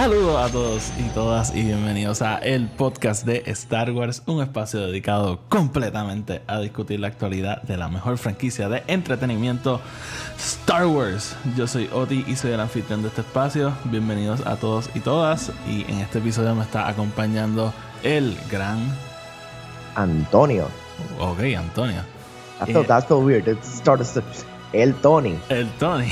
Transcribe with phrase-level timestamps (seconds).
[0.00, 4.78] Saludos a todos y todas y bienvenidos a el podcast de Star Wars, un espacio
[4.86, 9.80] dedicado completamente a discutir la actualidad de la mejor franquicia de entretenimiento
[10.38, 11.34] Star Wars.
[11.56, 13.72] Yo soy Oti y soy el anfitrión de este espacio.
[13.86, 18.78] Bienvenidos a todos y todas y en este episodio me está acompañando el gran
[19.96, 20.68] Antonio.
[21.18, 22.02] Ok, Antonio.
[22.60, 23.48] That's, so, Eh, that's so weird.
[23.48, 24.16] It starts
[24.72, 25.36] el Tony.
[25.48, 26.06] El Tony.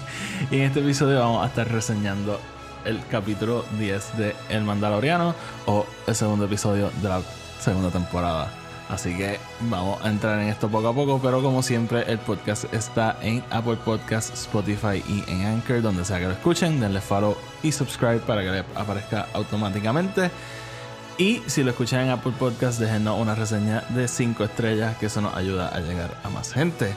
[0.50, 2.40] y en este episodio vamos a estar reseñando
[2.86, 5.34] el capítulo 10 de El Mandaloriano
[5.66, 7.20] o el segundo episodio de la
[7.60, 8.48] segunda temporada.
[8.88, 12.72] Así que vamos a entrar en esto poco a poco, pero como siempre el podcast
[12.72, 16.78] está en Apple Podcasts, Spotify y en Anchor, donde sea que lo escuchen.
[16.78, 20.30] Denle follow y subscribe para que le aparezca automáticamente.
[21.18, 25.20] Y si lo escuchan en Apple Podcasts, déjenos una reseña de 5 estrellas, que eso
[25.20, 26.94] nos ayuda a llegar a más gente.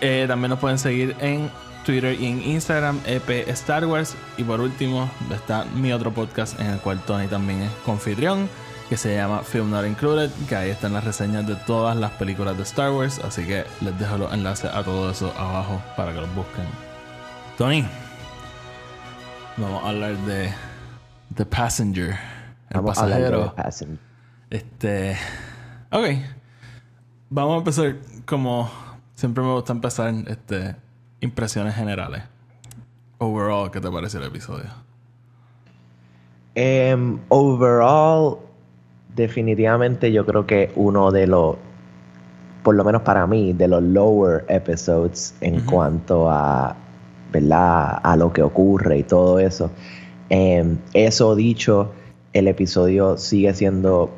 [0.00, 1.50] Eh, también nos pueden seguir en
[1.84, 4.16] Twitter y en Instagram, EP Star Wars.
[4.36, 8.48] Y por último, está mi otro podcast en el cual Tony también es confitrión,
[8.88, 12.56] que se llama Film Not Included, que ahí están las reseñas de todas las películas
[12.56, 13.18] de Star Wars.
[13.20, 16.64] Así que les dejo los enlaces a todo eso abajo para que los busquen.
[17.56, 17.84] Tony,
[19.56, 20.52] vamos a hablar de
[21.34, 22.18] The Passenger, el
[22.74, 23.54] Vamos a pasajero.
[24.50, 25.16] Este.
[25.90, 26.06] Ok.
[27.28, 28.70] Vamos a empezar como
[29.14, 30.12] siempre me gusta empezar.
[30.26, 30.76] Este.
[31.20, 32.22] Impresiones generales.
[33.18, 34.66] Overall, ¿qué te parece el episodio?
[36.54, 38.38] Em, overall,
[39.14, 41.56] definitivamente yo creo que uno de los,
[42.62, 46.74] por lo menos para mí, de los lower episodes en cuanto a,
[47.32, 48.00] ¿verdad?
[48.02, 49.70] A lo que ocurre y todo eso.
[50.30, 51.92] Em, eso dicho,
[52.32, 54.10] el episodio sigue siendo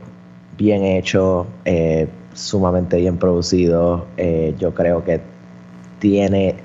[0.57, 4.07] bien hecho, eh, sumamente bien producido.
[4.17, 5.21] Eh, yo creo que
[5.99, 6.57] tiene,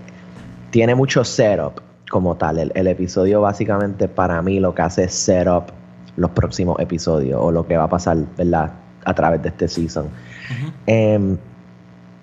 [0.78, 2.60] tiene mucho setup como tal.
[2.60, 5.72] El, el episodio básicamente para mí lo que hace es setup
[6.18, 8.74] los próximos episodios o lo que va a pasar, ¿verdad?
[9.04, 10.06] A través de este season.
[10.86, 11.36] Em,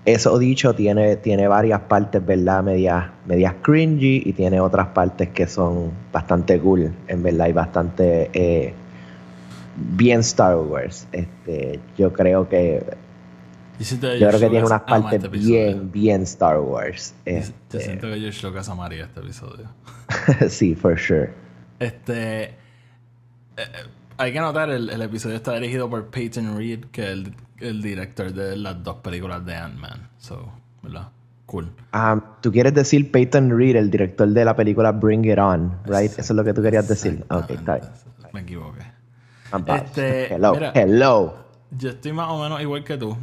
[0.04, 2.62] eso dicho, tiene, tiene varias partes, ¿verdad?
[2.62, 8.30] Medias, medias cringy y tiene otras partes que son bastante cool, en verdad, y bastante
[8.34, 8.72] eh,
[9.96, 11.08] bien Star Wars.
[11.10, 12.84] Este, yo creo que
[13.78, 15.52] Yo creo que George tiene Lucas unas partes este episodio.
[15.54, 17.14] bien, bien Star Wars.
[17.26, 19.66] Yo- Yo Este, siento que George Lucas amaría este episodio.
[20.48, 21.32] sí, for sure.
[21.80, 22.42] Este.
[22.44, 22.54] eh,
[23.56, 23.64] eh,
[24.16, 27.82] hay que notar, el, el episodio está dirigido por Peyton Reed, que es el, el
[27.82, 30.08] director de las dos películas de Ant-Man.
[30.18, 30.52] So,
[30.82, 31.08] ¿verdad?
[31.46, 31.70] Cool.
[31.92, 36.12] Ah, tú quieres decir Peyton Reed, el director de la película Bring It On, right?
[36.12, 37.24] Eso es lo que tú querías decir.
[37.28, 37.88] Ok, está bien.
[38.32, 38.80] Me equivoqué.
[39.66, 40.72] Este, hello, mira.
[40.74, 41.34] hello.
[41.72, 43.16] Yo estoy más o menos igual que tú.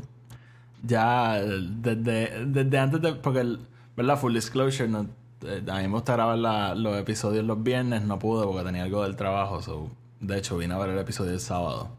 [0.84, 3.14] Ya desde, desde antes de.
[3.14, 3.60] Porque, el-
[3.96, 4.18] ¿verdad?
[4.18, 5.08] Full disclosure, no,
[5.44, 8.84] eh, a mí me gusta grabar la- los episodios los viernes, no pude porque tenía
[8.84, 9.62] algo del trabajo.
[9.62, 9.90] so,
[10.20, 11.90] de hecho, vine a ver el episodio el sábado.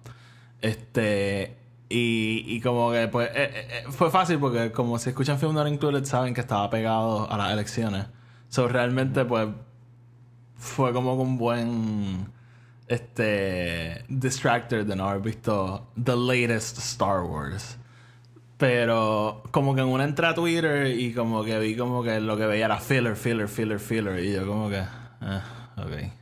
[0.60, 1.56] Este.
[1.88, 5.52] Y, y como que, pues, eh, eh, eh, fue fácil porque, como si escuchan Film
[5.54, 8.06] Not Included, saben que estaba pegado a las elecciones.
[8.48, 9.48] So, realmente, pues,
[10.56, 12.28] fue como un buen
[12.88, 17.76] este distractor de no haber visto the latest Star Wars.
[18.62, 22.36] Pero como que en una entré a Twitter y como que vi como que lo
[22.36, 24.24] que veía era filler, filler, filler, filler.
[24.24, 24.78] Y yo como que...
[25.20, 25.42] ah,
[25.78, 26.12] ok.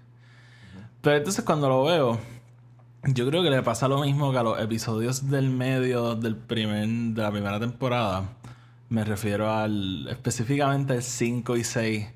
[1.02, 2.18] Pero entonces cuando lo veo,
[3.02, 6.88] yo creo que le pasa lo mismo que a los episodios del medio del primer,
[6.88, 8.30] de la primera temporada.
[8.88, 12.08] Me refiero al específicamente el 5 y 6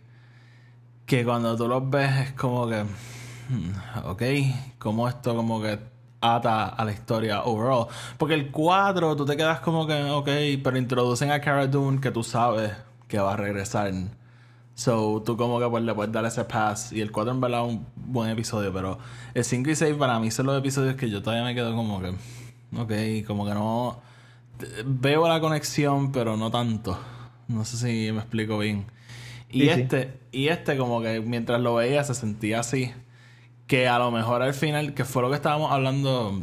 [1.04, 4.22] que cuando tú los ves es como que, hmm, ok,
[4.78, 5.78] como esto como que
[6.24, 7.86] ata a la historia overall.
[8.18, 10.28] Porque el 4 tú te quedas como que, ok,
[10.62, 12.72] pero introducen a Cara Dune que tú sabes
[13.08, 13.92] que va a regresar.
[14.74, 16.92] So tú como que pues le puedes dar ese pass.
[16.92, 18.98] Y el 4 en verdad es un buen episodio, pero
[19.34, 22.00] el 5 y 6 para mí son los episodios que yo todavía me quedo como
[22.00, 22.10] que,
[22.76, 24.00] ok, como que no...
[24.84, 26.98] Veo la conexión, pero no tanto.
[27.48, 28.86] No sé si me explico bien.
[29.50, 29.80] Y Sí, sí.
[29.82, 32.92] este, y este como que mientras lo veía se sentía así.
[33.66, 36.42] Que a lo mejor al final, que fue lo que estábamos hablando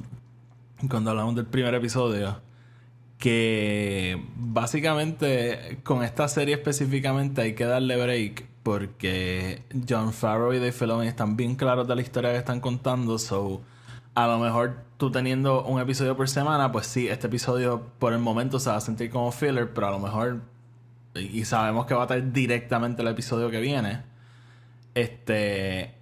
[0.90, 2.42] cuando hablamos del primer episodio,
[3.18, 10.72] que básicamente con esta serie específicamente hay que darle break porque John Farrow y Dave
[10.72, 13.62] Filoni están bien claros de la historia que están contando, so
[14.16, 18.20] a lo mejor tú teniendo un episodio por semana, pues sí, este episodio por el
[18.20, 20.42] momento se va a sentir como filler, pero a lo mejor,
[21.16, 24.04] y sabemos que va a estar directamente el episodio que viene,
[24.96, 25.96] este,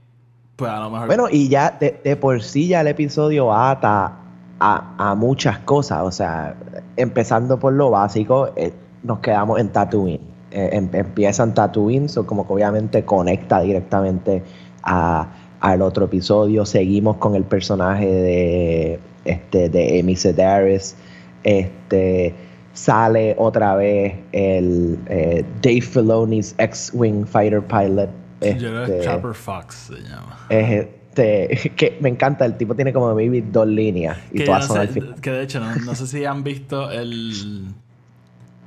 [0.60, 1.08] pues.
[1.08, 4.14] Bueno, y ya de, por sí ya el episodio ata
[4.60, 6.56] a, a, muchas cosas, o sea,
[6.98, 8.74] empezando por lo básico, eh,
[9.04, 10.22] nos quedamos en Tatooine.
[10.52, 14.44] Eh, em, empieza en Tatooine, so como que obviamente conecta directamente
[14.84, 15.28] a
[15.60, 16.66] al otro episodio.
[16.66, 20.96] Seguimos con el personaje de, este, de Amy Sedaris.
[21.44, 22.34] Este,
[22.74, 28.10] sale otra vez el eh, Dave Filoni's X-Wing Fighter Pilot.
[28.42, 30.40] Este, Chopper Fox se llama.
[30.50, 34.90] Este, que me encanta, el tipo tiene como maybe dos líneas y todas son al
[34.90, 35.16] final.
[35.22, 37.74] Que de hecho, no, no sé si han visto el.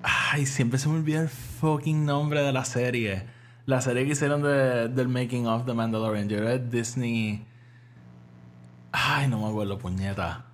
[0.02, 3.24] Ay, siempre se me olvida el fucking nombre de la serie.
[3.66, 7.46] La serie que hicieron de, del Making of The Mandalorian, yo creo que Disney.
[8.90, 10.46] Ay, no me acuerdo, puñeta.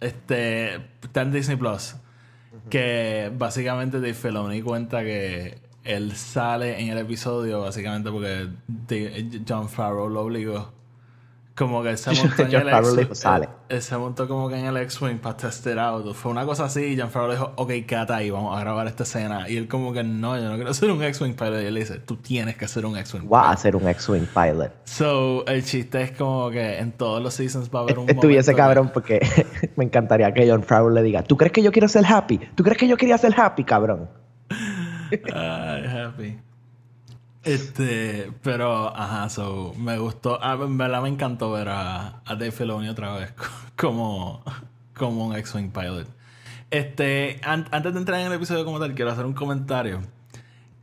[0.00, 0.74] Este.
[1.02, 1.96] Está en Disney Plus.
[2.68, 8.48] Que básicamente Dave Filoni cuenta que él sale en el episodio básicamente porque
[9.46, 10.76] John Farrow lo obligó
[11.56, 13.48] como que se montó en el X-Wing.
[13.68, 16.14] Eh, se montó como que en el X-Wing para testar out.
[16.14, 19.02] Fue una cosa así y John Favreau dijo, ok, quédate ahí, vamos a grabar esta
[19.02, 19.48] escena.
[19.48, 21.62] Y él como que, no, yo no quiero ser un X-Wing pilot.
[21.62, 23.34] Y él dice, tú tienes que ser un X-Wing pilot.
[23.34, 24.70] Va a ser un X-Wing pilot.
[24.84, 28.54] So, el chiste es como que en todos los seasons va a haber un Estuviese
[28.54, 29.20] cabrón porque
[29.76, 32.38] me encantaría que John Favreau le diga, ¿tú crees que yo quiero ser happy?
[32.54, 34.08] ¿Tú crees que yo quería ser happy, cabrón?
[35.32, 36.38] Ay, happy.
[37.46, 42.50] Este, pero, ajá, so, me gustó, ah, en verdad me encantó ver a, a Dave
[42.50, 43.32] Filoni otra vez
[43.76, 44.42] como,
[44.94, 46.08] como un X-Wing pilot.
[46.72, 50.00] Este, antes de entrar en el episodio como tal, quiero hacer un comentario,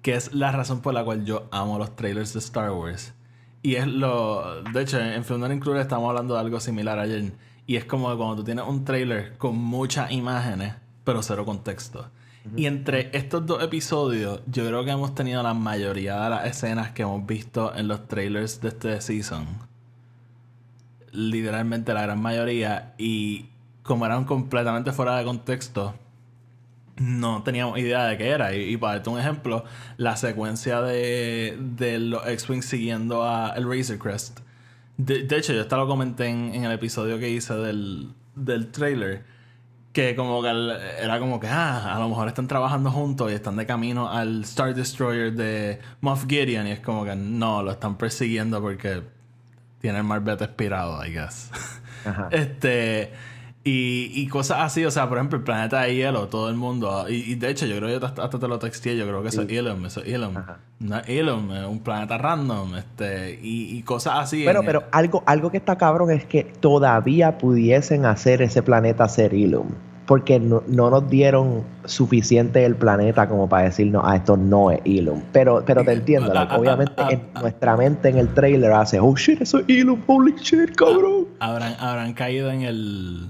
[0.02, 3.14] que es la razón por la cual yo amo los trailers de Star Wars.
[3.62, 7.34] Y es lo, de hecho, en Film Include estamos hablando de algo similar ayer,
[7.68, 12.10] y es como cuando tú tienes un trailer con muchas imágenes, pero cero contexto.
[12.56, 16.92] Y entre estos dos episodios, yo creo que hemos tenido la mayoría de las escenas
[16.92, 19.48] que hemos visto en los trailers de este season.
[21.12, 22.96] Literalmente la gran mayoría.
[22.98, 23.46] Y
[23.82, 25.96] como eran completamente fuera de contexto,
[26.98, 28.54] no teníamos idea de qué era.
[28.54, 29.64] Y, para darte un ejemplo,
[29.96, 31.58] la secuencia de,
[32.00, 34.42] los X-Wing siguiendo a el Razor Crest.
[34.98, 39.33] De, hecho, yo hasta lo comenté en, en el episodio que hice del, del trailer
[39.94, 40.50] que como que
[41.00, 44.42] era como que, ah, a lo mejor están trabajando juntos y están de camino al
[44.42, 49.04] Star Destroyer de Moff Gideon y es como que no, lo están persiguiendo porque
[49.80, 51.52] tiene el marbete expirado, I guess.
[52.32, 53.14] este
[53.66, 57.06] y, y, cosas así, o sea, por ejemplo, el planeta de hielo, todo el mundo.
[57.08, 59.50] Y, de hecho, yo creo que hasta, te lo texté, yo creo que eso es
[59.50, 60.34] Ilum, eso es Ilum.
[60.80, 64.44] No es Ilum, es un planeta random, este, y, cosas así.
[64.44, 69.34] Bueno, pero algo, algo que está cabrón es que todavía pudiesen hacer ese planeta ser
[69.34, 69.68] Ilum.
[70.08, 75.22] Porque no, nos dieron suficiente el planeta como para decirnos, ah, esto no es Ilum.
[75.32, 79.16] Pero, pero te entiendo, ah, ah, obviamente en nuestra mente en el trailer hace, oh
[79.16, 81.28] shit, eso es Ilum, holy shit, cabrón.
[81.40, 83.30] Habrán, habrán caído en el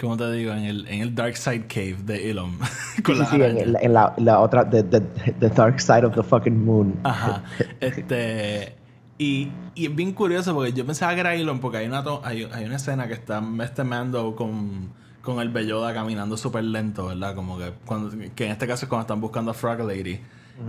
[0.00, 0.52] ¿Cómo te digo?
[0.52, 2.58] En el, en el Dark Side Cave de Elon.
[2.96, 6.98] sí, sí, en, la, la, otra, the, the, Dark Side of the fucking Moon.
[7.04, 7.44] Ajá.
[7.80, 8.76] Este.
[9.18, 12.48] Y, y es bien curioso porque yo pensaba que era Elon porque hay una, hay,
[12.50, 17.34] hay una escena que está este Mando con, con el Belloda caminando súper lento, ¿verdad?
[17.34, 20.20] Como que, cuando, que en este caso es cuando están buscando a Frog Lady.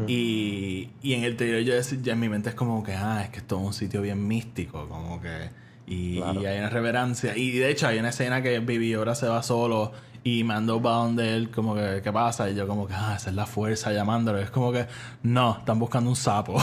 [0.07, 3.29] y, y en el interior yo ya en mi mente es como que, ah, es
[3.29, 5.49] que esto es un sitio bien místico, como que
[5.91, 7.35] y, hay una reverencia.
[7.35, 9.91] Y de hecho hay una escena que Vivi ahora se va solo
[10.23, 12.49] y Mando va donde él, como que, ¿qué pasa?
[12.49, 14.39] Y yo como que, ah, esa es la fuerza llamándolo.
[14.39, 14.87] Es como que,
[15.23, 16.57] no, están buscando un sapo.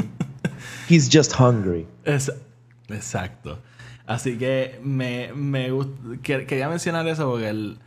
[0.88, 1.86] He's just hungry.
[2.04, 2.32] Es,
[2.88, 3.58] exacto.
[4.06, 5.70] Así que me, me
[6.22, 7.78] quería mencionar eso porque el,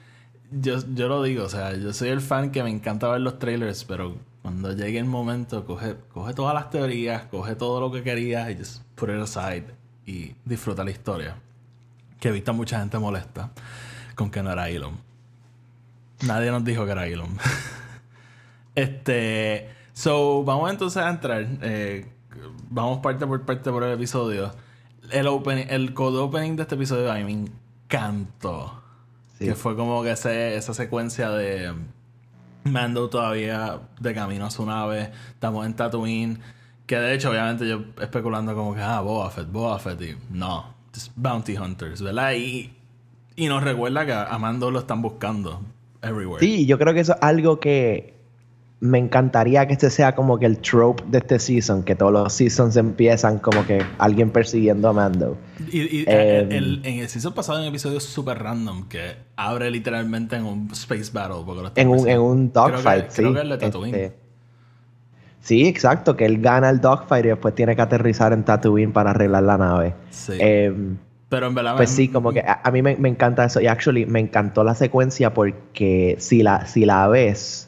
[0.51, 3.39] yo, yo lo digo, o sea, yo soy el fan que me encanta ver los
[3.39, 8.03] trailers, pero cuando llegue el momento, coge, coge todas las teorías, coge todo lo que
[8.03, 9.80] querías y just put it aside
[10.11, 11.35] y disfruta la historia.
[12.19, 13.51] Que he visto mucha gente molesta
[14.15, 14.99] con que no era Elon.
[16.25, 17.37] Nadie nos dijo que era Elon.
[18.75, 19.69] este.
[19.93, 21.47] So, vamos entonces a entrar.
[21.61, 22.05] Eh,
[22.69, 24.53] vamos parte por parte por el episodio.
[25.09, 28.81] El, opening, el code opening de este episodio a mí me encantó.
[29.39, 31.73] Que fue como que esa secuencia de
[32.63, 35.11] Mando todavía de camino a su nave.
[35.33, 36.39] Estamos en Tatooine
[36.91, 40.65] que de hecho, obviamente, yo especulando como que, ah, Boba Fett, Boba Fett, y no,
[41.15, 42.33] Bounty Hunters, ¿verdad?
[42.33, 42.69] Y,
[43.37, 45.61] y nos recuerda que a Mando lo están buscando
[46.01, 46.45] everywhere.
[46.45, 48.19] Sí, yo creo que eso es algo que
[48.81, 52.33] me encantaría que este sea como que el trope de este season, que todos los
[52.33, 55.37] seasons empiezan como que alguien persiguiendo a Mando.
[55.71, 59.71] Y, y Em, el- en el season pasado hay un episodio super random que abre
[59.71, 61.43] literalmente en un space battle.
[61.45, 63.21] Porque lo están En un, en un dogfight, sí.
[63.21, 63.95] Creo que el de Tatooine.
[63.95, 64.20] Este,
[65.41, 69.09] sí, exacto, que él gana el dogfight y después tiene que aterrizar en Tatooine para
[69.11, 69.93] arreglar la nave.
[70.09, 70.33] Sí.
[70.39, 70.97] Em,
[71.29, 71.75] Pero en verdad.
[71.77, 73.59] Pues sí, como que a, a mí me, me encanta eso.
[73.61, 77.67] Y actually me encantó la secuencia porque si la, si la ves,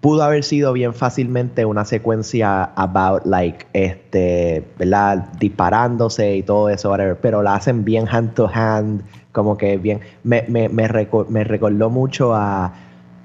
[0.00, 5.28] pudo haber sido bien fácilmente una secuencia about like, este, ¿verdad?
[5.40, 7.16] Disparándose y todo eso, whatever.
[7.16, 9.02] Pero la hacen bien hand to hand,
[9.32, 10.00] como que bien.
[10.22, 12.72] Me, me, me, reco- me recordó mucho a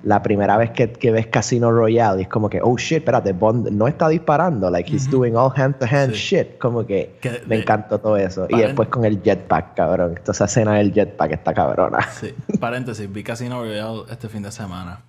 [0.03, 3.33] la primera vez que, que ves Casino Royale y es como que, oh shit, espérate,
[3.33, 6.35] Bond no está disparando, like he's doing all hand to hand Sí.
[6.37, 8.47] shit, como que Que me de- encantó todo eso.
[8.49, 10.19] Y después con el jetpack, cabrón.
[10.27, 12.01] Esa escena del jetpack está cabrona.
[12.11, 12.33] Sí.
[12.59, 15.01] Paréntesis, vi Casino Royale este fin de semana.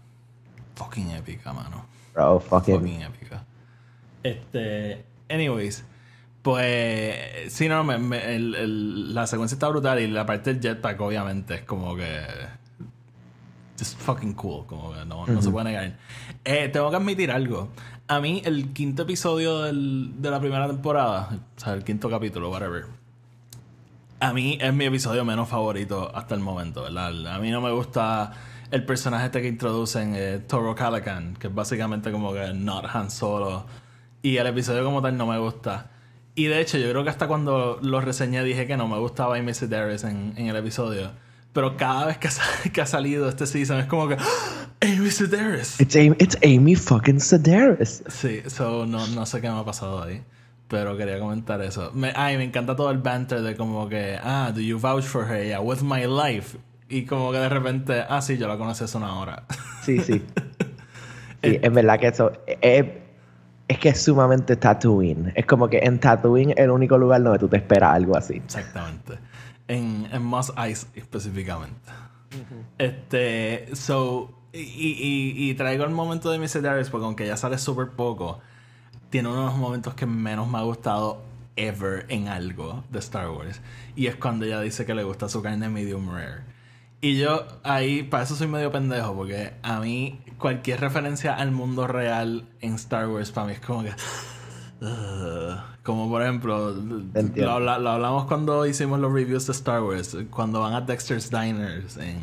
[0.74, 1.86] Fucking épica, mano.
[2.14, 2.74] Bro, fucking.
[2.80, 3.44] Fucking épica.
[4.22, 5.04] Este.
[5.30, 5.84] Anyways.
[6.42, 7.14] Pues.
[7.52, 11.00] Sí, no, me- me- el- el- la secuencia está brutal y la parte del jetpack,
[11.00, 12.20] obviamente, es como que.
[13.82, 14.64] Just fucking cool.
[14.66, 15.96] Como que no, no se puede negar.
[16.44, 17.68] Eh, tengo que admitir algo.
[18.08, 22.50] A mí, el quinto episodio del- de la primera temporada, o sea, el quinto capítulo,
[22.50, 22.84] whatever.
[24.20, 27.26] A mí es mi episodio menos favorito hasta el momento, ¿verdad?
[27.34, 28.32] A mí no me gusta
[28.70, 33.10] el personaje este que introducen, eh, Toro Calican, que es básicamente como que not Han
[33.10, 33.66] Solo.
[34.22, 35.90] Y el episodio como tal no me gusta.
[36.36, 39.36] Y de hecho, yo creo que hasta cuando lo reseñé dije que no me gustaba
[39.36, 41.10] Amy Sedaris en, en el episodio.
[41.52, 42.42] Pero cada vez que, sa-
[42.72, 44.66] que ha salido este season es como que ¡Ah!
[44.80, 45.80] Amy Sedaris.
[45.80, 48.02] It's Amy, it's Amy fucking Sedaris.
[48.08, 50.22] Sí, so no, no sé qué me ha pasado ahí.
[50.68, 51.90] Pero quería comentar eso.
[51.92, 55.24] Me, ay, me encanta todo el banter de como que, ah, do you vouch for
[55.30, 55.44] her?
[55.46, 56.56] Yeah, with my life.
[56.88, 59.44] Y como que de repente, ah, sí, yo la conocí hace una hora.
[59.84, 60.22] Sí, sí.
[61.44, 62.30] Sí, es verdad que eso.
[62.46, 62.84] Es,
[63.66, 65.32] es que es sumamente Tatooine.
[65.34, 68.34] Es como que en Tatooine es el único lugar donde tú te esperas algo así.
[68.36, 69.14] Exactamente.
[69.72, 71.90] En, en Moss Ice específicamente.
[72.76, 77.56] Este, so, y, y, y traigo el momento de Miss Darius porque aunque ya sale
[77.56, 78.40] súper poco,
[79.08, 81.22] tiene uno de los momentos que menos me ha gustado
[81.56, 83.60] ever en algo de Star Wars.
[83.96, 86.42] Y es cuando ella dice que le gusta su carne medium rare.
[87.00, 91.86] Y yo ahí, para eso soy medio pendejo, porque a mí cualquier referencia al mundo
[91.86, 93.92] real en Star Wars, para mí es como que...
[95.82, 100.60] Como por ejemplo, lo, habla- lo hablamos cuando hicimos los reviews de Star Wars, cuando
[100.60, 102.18] van a Dexter's Diners en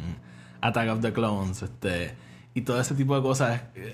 [0.62, 2.14] Attack of the Clones, este,
[2.54, 3.62] y todo ese tipo de cosas.
[3.76, 3.94] eh,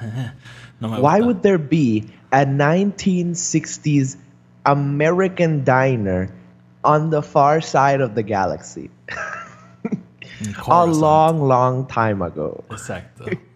[0.80, 1.24] no me Why gusta.
[1.26, 4.16] would there be a 1960s
[4.64, 6.30] American diner
[6.84, 8.90] on the far side of the galaxy?
[10.66, 12.64] A long, long time ago.
[12.70, 13.26] Exacto.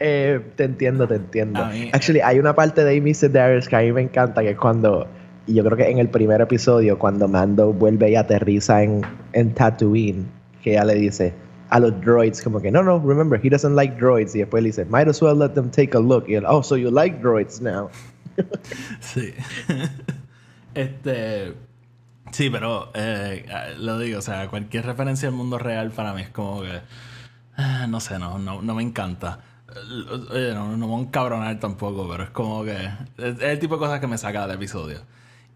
[0.00, 1.66] Eh, te entiendo, te entiendo.
[1.66, 4.56] Mí- Actually, hay una parte de Amy Sedaris que a mí me encanta, que es
[4.56, 5.06] cuando,
[5.46, 9.02] y yo creo que en el primer episodio, cuando Mando vuelve y aterriza en,
[9.32, 10.26] en Tatooine,
[10.62, 11.32] que ella le dice
[11.70, 14.34] a los droids, como que, no, no, remember, he doesn't like droids.
[14.34, 16.24] Y después le dice, might as well let them take a look.
[16.28, 17.90] Y él, oh, so you like droids now.
[19.00, 19.34] Sí.
[20.74, 21.54] este.
[22.30, 23.44] Sí, pero eh,
[23.78, 26.80] lo digo, o sea, cualquier referencia al mundo real para mí es como que.
[27.56, 29.40] ah, No sé, no, no, no me encanta.
[29.74, 32.90] Eh, Oye, no, no me voy a encabronar tampoco, pero es como que.
[33.18, 35.00] Es, el tipo de cosas que me saca del episodio.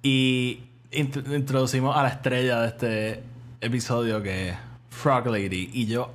[0.03, 3.23] Y int- introducimos a la estrella de este
[3.61, 4.57] episodio que es
[4.91, 5.71] Frog Lady.
[5.73, 6.15] Y yo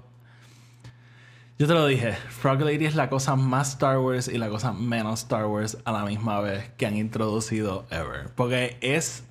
[1.60, 4.74] yo te lo dije, Frog Lady es la cosa más Star Wars y la cosa
[4.74, 8.30] menos Star Wars a la misma vez que han introducido ever.
[8.36, 9.24] Porque es.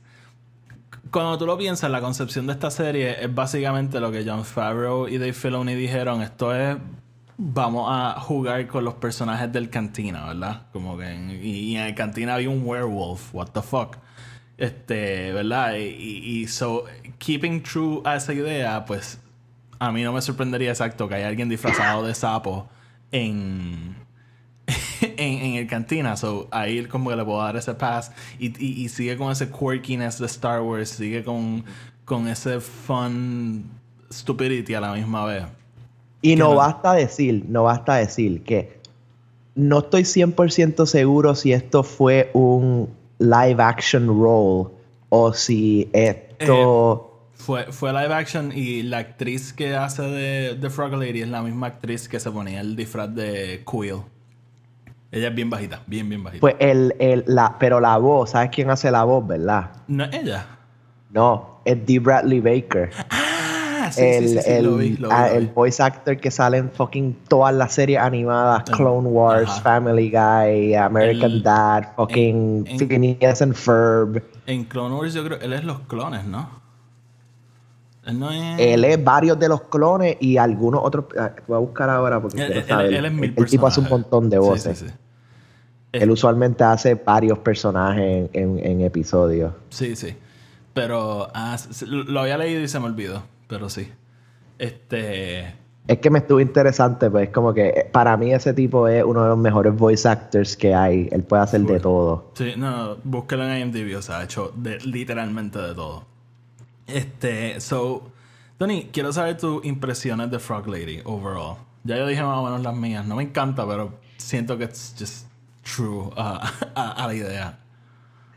[1.12, 5.06] Cuando tú lo piensas, la concepción de esta serie es básicamente lo que John Favreau
[5.06, 6.20] y Dave Filoni dijeron.
[6.20, 6.76] Esto es.
[7.38, 10.62] Vamos a jugar con los personajes del cantina, ¿verdad?
[10.72, 11.10] Como que.
[11.10, 13.34] en- y, en el cantina había un werewolf.
[13.34, 13.98] What the fuck.
[14.56, 15.74] Este, ¿verdad?
[15.76, 16.84] Y, so,
[17.18, 19.20] keeping true a esa idea, pues
[19.78, 22.66] a mí no me sorprendería exacto que haya alguien disfrazado de sapo
[23.12, 23.96] en,
[25.02, 26.16] en, el cantina.
[26.16, 28.12] So, ahí como que le puedo dar ese pass.
[28.38, 30.88] Y sigue con ese quirkiness de Star Wars.
[30.88, 31.64] Sigue con,
[32.06, 33.70] con ese fun
[34.10, 35.44] stupidity a la misma vez.
[36.22, 38.80] Y no no- basta decir, no basta decir que
[39.54, 44.70] no estoy 100% seguro si esto fue un live action role
[45.08, 47.12] o si esto...
[47.32, 51.42] Fue, fue live action y la actriz que hace de, de Frog Lady es la
[51.42, 54.00] misma actriz que se ponía el disfraz de Quill.
[55.12, 56.40] Ella es bien bajita, bien, bien bajita.
[56.40, 59.70] Pues el, el, la, pero la voz, ¿sabes quién hace la voz, verdad?
[59.86, 60.46] no es ella.
[61.10, 62.90] No, es Dee Bradley Baker.
[63.86, 65.38] Ah, Ah, sí, el, sí, sí, sí, el, lo vi, lo vi, ah, lo vi.
[65.38, 69.60] el voice actor que sale en fucking todas las series animadas, El- Clone Wars, ajá.
[69.62, 74.22] Family Guy, American El- Dad, fucking en- Phineas and Ferb.
[74.46, 75.38] En Clone Wars yo creo...
[75.40, 76.48] Él es los clones, ¿no?
[78.06, 78.60] Él no es...
[78.60, 81.06] Él es varios de los clones y algunos otros.
[81.18, 82.94] ah, Voy a buscar ahora porque Él- quiero él- saber.
[82.94, 84.78] él es mil el, tipo hace un montón de voces.
[84.78, 84.94] sí, sí.
[85.92, 89.52] Él usualmente hace varios personajes en, en- en episodios.
[89.70, 90.14] Sí, sí.
[90.74, 91.56] Pero ah,
[91.88, 93.22] lo había leído y se me olvidó.
[93.46, 93.90] Pero sí.
[94.58, 95.54] Este.
[95.88, 99.22] Es que me estuvo interesante, pues como que eh, para mí ese tipo es uno
[99.22, 101.08] de los mejores voice actors que hay.
[101.12, 102.32] Él puede hacer de todo.
[102.34, 106.04] Sí, no, no, búsquelo en IMDb, o sea, ha hecho de, literalmente de todo.
[106.88, 108.10] Este, so,
[108.58, 111.56] Tony, quiero saber tus impresiones de Frog Lady overall.
[111.84, 113.06] Ya yo dije más o menos las mías.
[113.06, 115.26] No me encanta, pero siento que es just
[115.76, 117.58] true a, a- a la idea.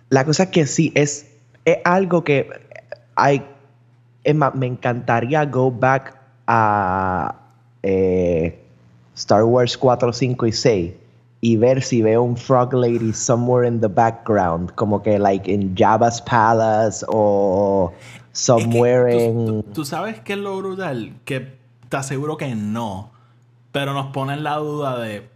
[0.10, 1.32] La cosa es que sí, es,
[1.66, 2.48] es algo que
[3.16, 3.44] hay.
[4.24, 6.16] Es más, me encantaría go back
[6.48, 7.36] a
[7.84, 8.60] eh,
[9.16, 10.94] Star Wars 4, 5 y 6
[11.42, 15.74] y ver si veo un Frog Lady somewhere in the background, como que like in
[15.78, 19.46] Jabba's Palace o Es que somewhere tú, in.
[19.46, 21.58] tú- tú sabes que es lo brutal, que
[21.88, 23.12] te aseguro que no,
[23.72, 25.30] pero nos pone en la duda de,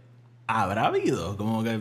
[0.46, 1.36] ¿habrá habido?
[1.38, 1.80] Como que...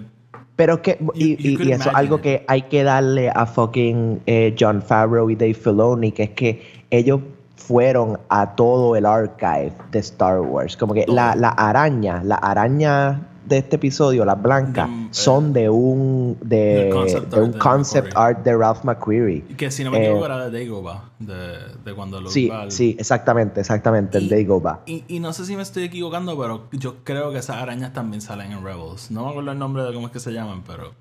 [0.55, 3.45] Pero que, y, You- you y- y eso es algo que hay que darle a
[3.45, 7.21] fucking eh, John Favreau y Dave Filoni, que es que ellos
[7.55, 10.77] fueron a todo el archive de Star Wars.
[10.77, 15.07] Como que la, la araña, la araña de este episodio, las blancas, De un, eh,
[15.11, 18.29] son de un de, concept de un art de concept McQuarrie.
[18.35, 19.41] art de Ralph McQuarrie.
[19.57, 22.71] Que si no me Eh, equivoco era de Dagobah, de, de cuando Luke Sí, al-
[22.71, 24.79] sí, exactamente, exactamente, el Y- Dagobah.
[24.85, 28.21] Y, y no sé si me estoy equivocando, pero yo creo que esas arañas también
[28.21, 29.11] salen en Rebels.
[29.11, 30.93] No me acuerdo el nombre de cómo es que se llaman, pero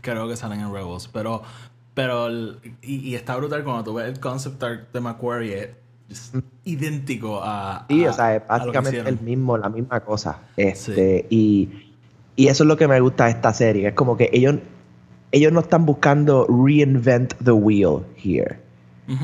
[0.00, 1.08] creo que salen en Rebels.
[1.12, 1.42] Pero,
[1.94, 5.74] pero el- y, y está brutal cuando tú ves el concept art de Macquarie,
[6.08, 6.32] es
[6.64, 7.84] idéntico a.
[7.88, 10.38] Sí, a- o sea, es lo básicamente el mismo, la misma cosa.
[10.56, 11.68] Este, y,
[12.38, 13.88] y eso es lo que me gusta de esta serie.
[13.88, 14.54] Es como que ellos,
[15.32, 18.60] ellos no están buscando reinvent the wheel here.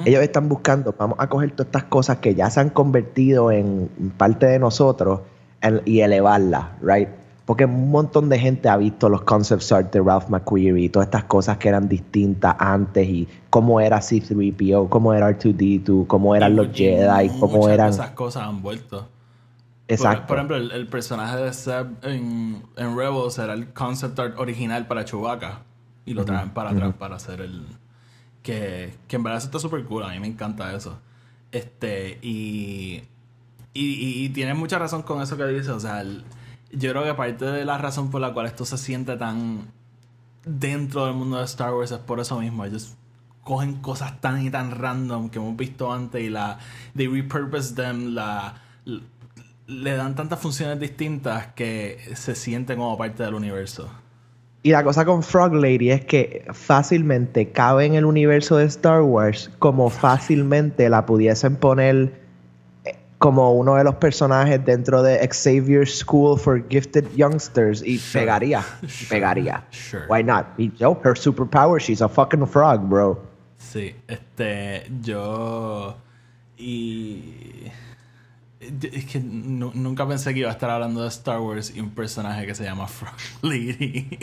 [0.04, 3.88] Ellos están buscando, vamos a coger todas estas cosas que ya se han convertido en
[4.16, 5.20] parte de nosotros
[5.60, 7.08] en- y elevarlas, right?
[7.46, 11.06] Porque un montón de gente ha visto los concept art de Ralph McQuarrie y todas
[11.06, 16.52] estas cosas que eran distintas antes y cómo era C3PO, cómo era R2D2, cómo eran
[16.52, 17.90] Y los y Jedi, cómo eran...
[17.90, 19.06] esas cosas han vuelto.
[19.88, 20.26] Exacto.
[20.26, 24.86] Por, ejemplo, el, el personaje de Seb en, en Rebels era el concept art original
[24.86, 25.60] para Chewbacca.
[26.06, 27.66] Y lo traen para atrás para hacer el.
[28.42, 30.02] Que, que en verdad eso está súper cool.
[30.02, 30.98] A mí me encanta eso.
[31.52, 33.02] Este, y.
[33.72, 35.68] Y, y, y tienes mucha razón con eso que dices.
[35.68, 36.24] O sea, el-
[36.72, 39.68] yo creo que parte de la razón por la cual esto se siente tan
[40.44, 42.64] dentro del mundo de Star Wars es por eso mismo.
[42.64, 42.94] Ellos
[43.42, 46.58] cogen cosas tan y tan random que hemos visto antes y la.
[46.96, 48.60] They repurpose them, la.
[49.66, 53.88] Le dan tantas funciones distintas que se siente como parte del universo.
[54.62, 59.02] Y la cosa con Frog Lady es que fácilmente cabe en el universo de Star
[59.02, 62.14] Wars como fácilmente la pudiesen poner
[62.84, 68.22] eh, como uno de los personajes dentro de Xavier School for Gifted Youngsters y Sure.
[68.22, 69.08] pegaría, Sure.
[69.10, 69.64] pegaría.
[69.70, 70.04] Sure.
[70.08, 70.46] Why not?
[70.56, 73.22] Y yo, her superpower, she's a fucking frog, bro.
[73.58, 75.96] Sí, este, yo
[76.56, 77.70] y
[78.92, 81.90] es que nu- nunca pensé que iba a estar hablando de Star Wars y un
[81.90, 84.18] personaje que se llama Frog Lady.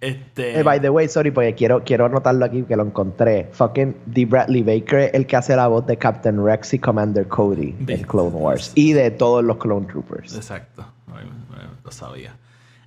[0.00, 3.48] este, Eh, by the way, sorry, porque quiero, quiero anotarlo aquí que lo encontré.
[3.52, 4.26] Fucking D.
[4.26, 8.30] Bradley Baker el que hace la voz de Captain Rex y Commander Cody en Clone
[8.30, 8.72] Wars.
[8.74, 10.34] Y de todos los Clone Troopers.
[10.36, 10.84] Exacto,
[11.84, 12.36] lo sabía.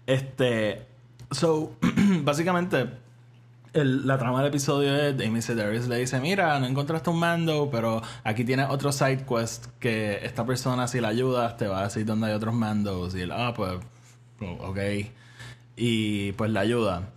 [0.06, 0.86] Este,
[1.32, 1.72] so,
[2.24, 2.86] básicamente,
[3.84, 8.02] la trama del episodio es Amy Sedaris le dice, mira, no encontraste un mando, pero
[8.24, 12.06] aquí tienes otro side quest que esta persona si la ayudas te va a decir
[12.06, 13.16] dónde hay otros mandos.
[13.16, 13.74] Y él, ah, pues,
[14.42, 14.80] oh, ok.
[15.76, 17.10] Y pues la ayuda.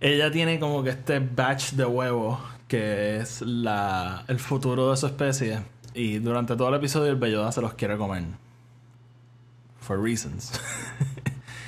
[0.00, 5.06] Ella tiene como que este batch de huevos que es la, el futuro de su
[5.06, 5.60] especie.
[5.92, 8.24] Y durante todo el episodio el Belloda se los quiere comer.
[9.80, 10.52] For reasons.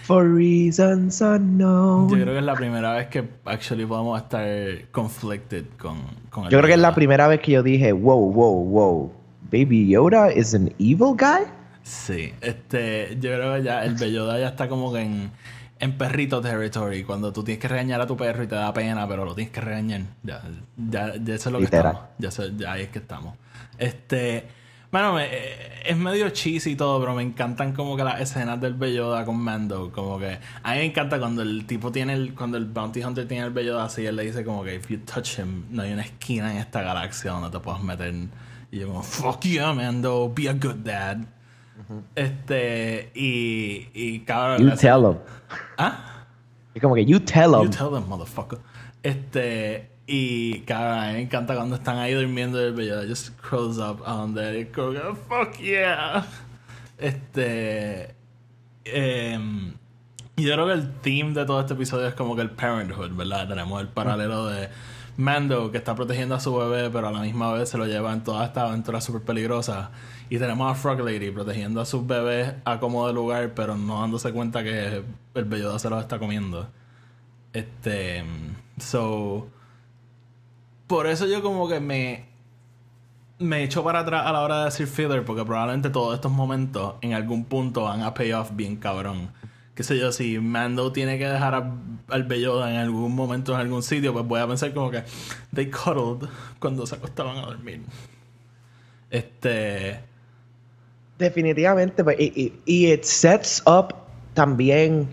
[0.02, 2.08] For reasons unknown.
[2.08, 4.46] Yo creo que es la primera vez que actually podemos estar
[4.90, 8.32] conflicted con, con el Yo creo que es la primera vez que yo dije, wow,
[8.32, 9.12] wow, wow.
[9.50, 11.44] Baby Yoda is an evil guy?
[11.82, 15.30] Sí, este, yo creo que ya el Belloda ya está como que en,
[15.78, 17.04] en perrito territory.
[17.04, 19.52] Cuando tú tienes que regañar a tu perro y te da pena, pero lo tienes
[19.52, 20.02] que regañar.
[20.22, 20.42] Ya,
[20.76, 22.02] ya, ya eso es lo que estamos.
[22.18, 23.36] Ya, ya ahí es que estamos.
[23.78, 24.46] Este,
[24.92, 28.60] Bueno, me- eh, es medio cheesy y todo, pero me encantan como que las escenas
[28.60, 29.90] del Belloda con Mando.
[29.90, 32.34] Como que a mí me encanta cuando el tipo tiene el.
[32.34, 34.98] Cuando el Bounty Hunter tiene el Belloda así, él le dice como que if you
[34.98, 38.14] touch him, no hay una esquina en esta galaxia donde te puedas meter.
[38.70, 41.18] Y yo como, fuck yeah, Mando, be a good dad.
[42.14, 43.10] Este.
[43.14, 43.88] Y.
[43.94, 44.62] Y cabrón.
[44.70, 45.18] You tell them.
[45.78, 46.24] ¿Ah?
[46.74, 47.70] Es como que you tell You them.
[47.70, 48.58] tell them, motherfucker.
[49.02, 49.90] Este.
[50.14, 54.02] Y cabrón, a me encanta cuando están ahí durmiendo el bello just crawls up
[54.36, 56.26] él, y como fuck yeah.
[56.98, 58.14] Este.
[58.84, 59.72] em,
[60.36, 63.12] y yo creo que el theme de todo este episodio es como que el parenthood,
[63.12, 63.48] ¿verdad?
[63.48, 64.68] Tenemos el paralelo de
[65.16, 68.12] Mando que está protegiendo a su bebé, pero a la misma vez se lo lleva
[68.12, 69.92] en toda esta aventura súper peligrosa.
[70.28, 74.02] Y tenemos a Frog Lady protegiendo a sus bebés a como de lugar, pero no
[74.02, 75.02] dándose cuenta que
[75.34, 76.68] el belloda se los está comiendo.
[77.54, 78.24] Este.
[78.78, 79.48] So.
[80.92, 82.26] Por eso yo como que me.
[83.38, 86.96] Me echo para atrás a la hora de decir filler, porque probablemente todos estos momentos
[87.00, 89.32] en algún punto van a pay off bien cabrón.
[89.74, 91.74] Qué sé yo, si Mando tiene que dejar a-
[92.10, 95.02] al Belloda en algún momento en algún sitio, pues voy a pensar como que
[95.54, 96.28] they cuddled
[96.58, 97.80] cuando se acostaban a dormir.
[99.10, 99.98] Este.
[101.18, 102.04] Definitivamente.
[102.04, 103.94] pues, y, y, y it sets up
[104.34, 105.08] también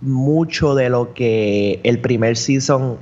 [0.00, 2.98] mucho de lo que el primer season,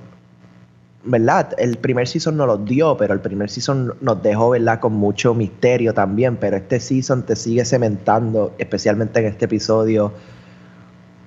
[1.05, 1.55] ¿verdad?
[1.59, 4.81] El primer season nos lo dio, pero el primer season nos dejó, ¿verdad?
[4.81, 10.13] Con mucho misterio también, pero este season te sigue cementando, especialmente en este episodio,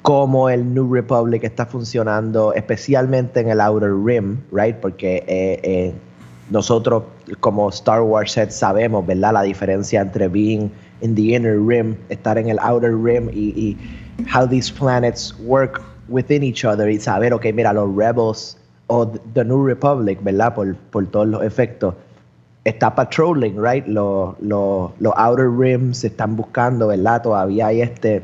[0.04, 4.76] cómo el New Republic está funcionando, especialmente en el Outer Rim, ¿right?
[4.76, 5.94] Porque eh, eh,
[6.50, 7.04] nosotros
[7.40, 9.34] como Star Wars heads sabemos, ¿verdad?
[9.34, 10.70] La diferencia entre being
[11.02, 13.78] in the inner rim, estar en el outer rim y, y
[14.34, 18.58] how these planets work within each other y saber, ok, mira, los rebels
[18.96, 20.54] o the New Republic, ¿verdad?
[20.54, 21.96] Por, por todos los efectos.
[22.64, 23.86] Está patrolling, right?
[23.88, 27.22] Los, los, los outer rims se están buscando, ¿verdad?
[27.22, 28.24] Todavía hay este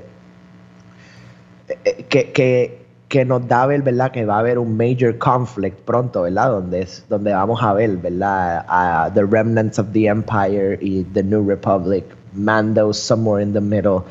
[1.86, 4.12] eh, que, que, que nos da ver, ¿verdad?
[4.12, 6.50] Que va a haber un major conflict pronto, ¿verdad?
[6.52, 8.66] Donde, es, donde vamos a ver, ¿verdad?
[8.68, 14.02] A The Remnants of the Empire y The New Republic, Mando somewhere in the middle.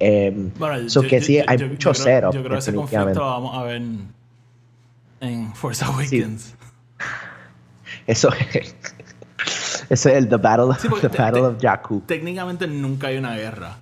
[0.00, 2.58] Em, Bueno, so yo- que sí, yo- hay yo- mucho creo- setup, Yo creo que
[2.58, 3.82] ese conflicto lo vamos a ver
[5.20, 6.54] en, Force Awakens.
[8.06, 8.30] Eso,
[9.90, 12.00] eso es el The Battle, Sí, the battle of Jakku.
[12.06, 13.78] Técnicamente nunca hay una guerra.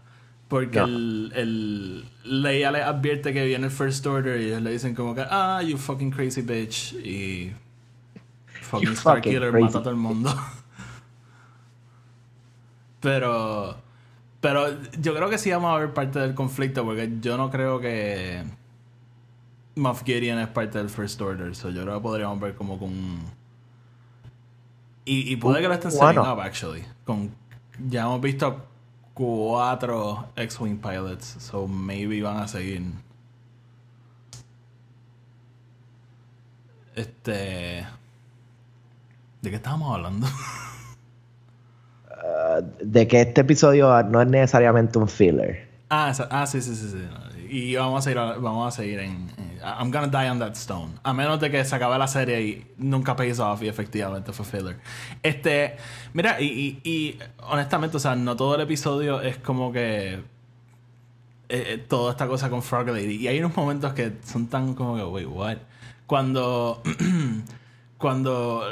[0.48, 0.84] Porque No.
[0.86, 2.04] el, el
[2.42, 5.60] Leia le advierte que viene el First Order y ellos le dicen como que, ah,
[5.62, 6.92] you fucking crazy bitch.
[6.94, 7.52] Y
[8.62, 9.64] fucking You Star fucking Killer crazy.
[9.64, 10.32] mata a todo el mundo.
[13.00, 13.76] pero,
[14.40, 14.68] pero
[15.00, 18.42] yo creo que sí vamos a ver parte del conflicto porque yo no creo que
[19.76, 21.54] Moff Gideon es parte del First Order.
[21.54, 22.90] So yo creo que podríamos ver como con...
[25.04, 26.84] Y, y puede que lo estén setting up, actually.
[27.04, 27.30] Con,
[27.88, 28.66] ya hemos visto
[29.14, 32.82] cuatro X-Wing pilots, so maybe van a seguir.
[36.94, 37.86] Este.
[39.42, 40.26] ¿De qué estábamos hablando?
[42.82, 45.68] De que este episodio no es necesariamente un filler.
[45.90, 46.98] ah, ah, sí, sí, sí, sí.
[47.50, 50.92] Y vamos a seguir, vamos a seguir en, en- I'm gonna die on that stone.
[51.02, 54.44] A menos de que se acabe la serie y nunca pays off y efectivamente fue
[54.44, 54.78] filler.
[55.22, 55.76] Este.
[56.12, 60.14] Mira, y, y, y honestamente, o sea, no todo el episodio es como que.
[60.14, 60.20] eh,
[61.48, 63.16] eh, toda esta cosa con Frog Lady.
[63.16, 65.56] Y hay unos momentos que son tan como que, wait, what?
[66.06, 66.82] Cuando.
[67.98, 68.62] cuando.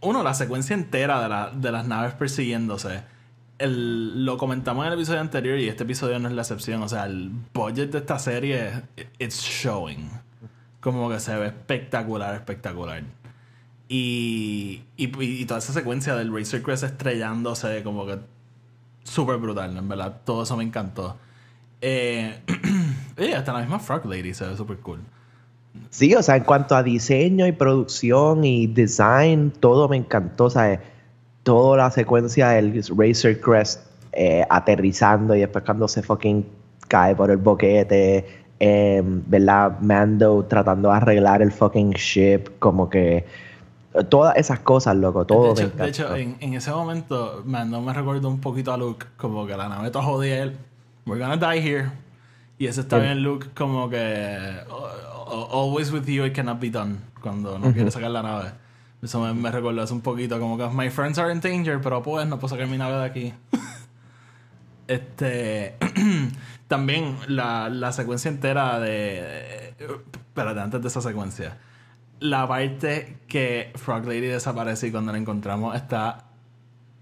[0.00, 3.02] Uno, la secuencia entera de, la- de las naves persiguiéndose.
[3.64, 6.82] El, lo comentamos en el episodio anterior y este episodio no es la excepción.
[6.82, 8.82] O sea, el budget de esta serie,
[9.18, 10.10] it's showing.
[10.80, 13.02] Como que se ve espectacular, espectacular.
[13.88, 18.18] Y, y, y toda esa secuencia del Razor Crest estrellándose, como que
[19.04, 20.20] súper brutal, en verdad.
[20.24, 21.16] Todo eso me encantó.
[21.80, 22.40] Eh,
[23.36, 25.00] hasta la misma Frog Lady se ve súper cool.
[25.90, 30.44] Sí, o sea, en cuanto a diseño y producción y design, todo me encantó.
[30.44, 30.80] O sea,
[31.44, 33.80] toda la secuencia del Razor Crest
[34.12, 36.44] eh, aterrizando y después cuando se fucking
[36.88, 38.26] cae por el boquete,
[38.60, 39.78] eh, ¿verdad?
[39.80, 43.24] Mando tratando de arreglar el fucking ship, como que
[44.08, 47.80] todas esas cosas, loco, todo de me hecho, de hecho, en, en ese momento, Mando
[47.80, 50.56] me recordó un poquito a Luke, como que la nave está jodida él.
[51.06, 51.90] We're gonna die here.
[52.58, 53.02] Y ese está Sí.
[53.04, 54.88] bien Luke, como que "Oh,
[55.26, 56.96] oh, always with you, it cannot be done.
[57.20, 58.50] Cuando no quiere sacar la nave.
[59.04, 62.02] Eso me, me recordó hace un poquito, como que my friends are in danger, pero
[62.02, 63.34] pues no puedo sacar mi nave de aquí.
[64.88, 65.76] este.
[66.68, 69.74] También la, la secuencia entera de.
[69.78, 71.58] Espérate, antes de esa secuencia.
[72.20, 76.24] La parte que Frog Lady desaparece y cuando la encontramos está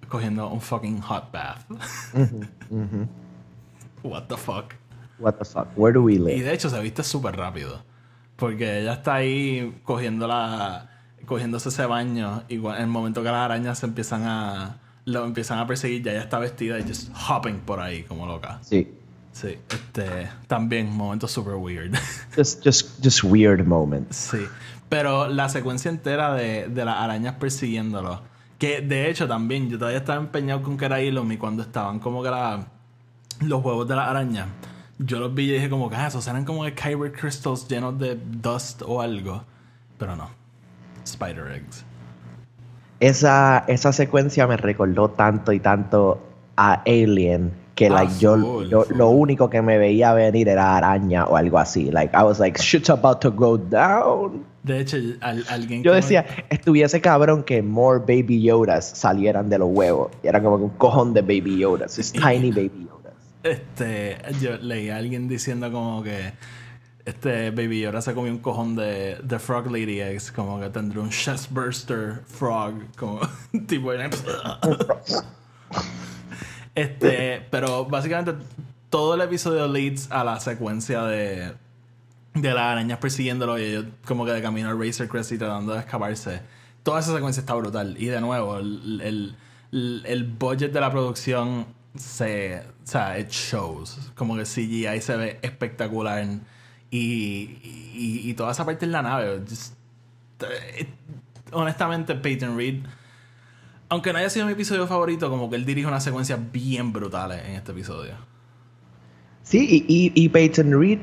[0.08, 1.64] cogiendo un fucking hot bath.
[4.02, 4.74] What the fuck.
[5.18, 5.68] What the fuck?
[5.76, 6.42] Where do we Y live?
[6.42, 7.84] de hecho se viste súper rápido.
[8.36, 10.90] Porque ella está ahí cogiendo la,
[11.26, 12.42] cogiéndose ese baño.
[12.48, 14.76] Y en el momento que las arañas se empiezan a.
[15.04, 18.58] Lo empiezan a perseguir, ya ella está vestida y just hopping por ahí como loca.
[18.62, 18.88] Sí.
[19.32, 20.28] Sí, este.
[20.46, 21.94] También, momento super weird.
[22.36, 24.16] Just, just, just weird moments.
[24.16, 24.46] sí.
[24.88, 28.20] Pero la secuencia entera de, de las arañas persiguiéndolo.
[28.58, 32.22] Que de hecho también, yo todavía estaba empeñado con que era y cuando estaban como
[32.22, 32.66] que la-
[33.40, 34.48] los huevos de las arañas.
[34.98, 37.98] Yo los vi y dije como que ah, esos eran como que Kyber crystals llenos
[37.98, 39.42] de dust o algo.
[39.98, 40.28] Pero no.
[41.04, 41.84] Spider eggs.
[43.00, 46.20] Esa, esa secuencia me recordó tanto y tanto
[46.56, 51.36] a Alien que Ah, like, yo, lo único que me veía venir era araña o
[51.36, 51.90] algo así.
[51.90, 54.44] Like I was like, shit's about to go down.
[54.62, 59.68] De hecho, al- alguien Yo decía, estuviese cabrón que more baby Yodas salieran de los
[59.72, 60.12] huevos.
[60.22, 61.98] Y era como que un cojón de baby Yodas.
[61.98, 63.14] Es tiny baby Yodas.
[63.42, 66.34] Este, yo leí a alguien diciendo como que
[67.04, 71.02] este Baby ahora se comió un cojón de, de Frog Lady Eggs, como que tendría
[71.02, 73.20] un chest burster frog, como
[73.66, 73.90] tipo.
[76.74, 78.34] este, pero básicamente
[78.90, 81.52] todo el episodio leads a la secuencia de,
[82.34, 85.72] de las arañas persiguiéndolo y ellos como que de camino al Razor Crest y tratando
[85.72, 86.40] de escaparse.
[86.82, 87.94] Toda esa secuencia está brutal.
[87.98, 89.00] Y de nuevo, el,
[89.70, 92.58] el, el- budget de la producción se.
[92.58, 94.10] O sea, it shows.
[94.16, 96.26] Como que CGI se ve espectacular.
[96.92, 97.58] Y,
[97.94, 99.40] y, y toda esa parte en la nave.
[99.48, 99.74] just-
[100.76, 100.86] eh,
[101.52, 102.82] honestamente, Peyton Reed.
[103.88, 107.42] Aunque no haya sido mi episodio favorito, como que él dirige unas secuencias bien brutales
[107.46, 108.12] en este episodio.
[109.42, 110.98] Sí, y, y, y Peyton Reed,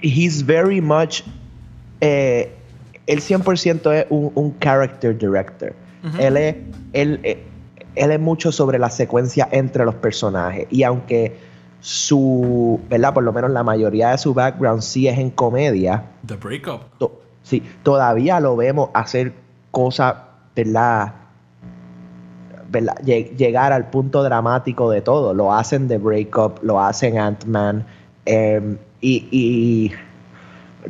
[0.00, 1.22] he's very much,
[2.00, 2.54] eh,
[3.06, 5.74] él 100% es un, un character director.
[6.18, 6.56] Él es,
[6.92, 7.42] él, eh,
[7.94, 10.66] él es mucho sobre la secuencia entre los personajes.
[10.70, 11.36] Y aunque
[11.86, 13.12] su, ¿verdad?
[13.12, 16.80] Por lo menos la mayoría de su background sí es en comedia, The Breakup.
[16.98, 19.34] to- sí, todavía lo vemos hacer
[19.70, 20.14] cosas,
[20.56, 21.12] ¿verdad?
[22.70, 22.94] ¿verdad?
[23.04, 25.34] Lle- Llegar al punto dramático de todo.
[25.34, 27.84] Lo hacen de Breakup, lo hacen Ant-Man.
[28.24, 29.92] em, y, y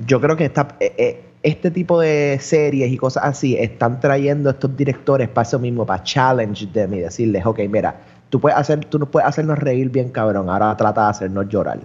[0.06, 4.48] yo creo que esta, eh, eh, este tipo de series y cosas así están trayendo
[4.48, 7.96] a estos directores para eso mismo, para challenge them y decirles, ok, mira,
[8.34, 11.78] tú puedes hacer, tú no puedes hacernos reír bien cabrón, ahora trata de hacernos llorar.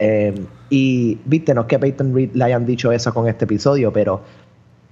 [0.00, 0.34] Eh,
[0.70, 4.20] y viste, no es que Peyton Reed le hayan dicho eso con este episodio, pero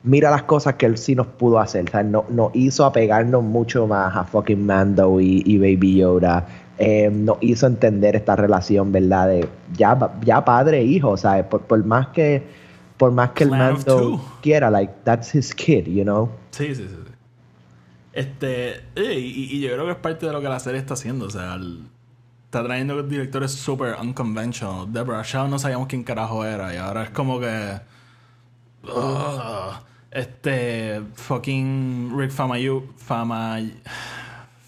[0.05, 1.87] mira las cosas que él sí nos pudo hacer.
[1.88, 6.46] O sea, no- nos hizo apegarnos mucho más a fucking Mando y, y Baby Yoda.
[6.79, 9.27] Eh, nos hizo entender esta relación, ¿verdad?
[9.27, 11.46] De ya, ya padre e hijo, ¿sabes?
[11.46, 12.44] Por, por más que
[12.96, 16.29] por más que el Plan Mando quiera, like, that's his kid, you know?
[16.53, 17.12] Sí, sí, sí.
[18.16, 21.26] Este, eh, y, yo creo que es parte de lo que la serie está haciendo.
[21.26, 21.61] O sea,
[22.46, 24.90] está trayendo directores super unconventional.
[24.90, 26.72] Deborah Shaw no sabíamos quién carajo era.
[26.72, 27.79] Y ahora es como que.
[30.11, 31.02] Este.
[31.12, 32.94] Fucking Rick Famayu.
[32.96, 33.59] Fama.